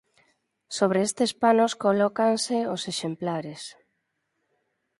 [0.77, 3.61] Sobre estes panos colócanse os exemplares.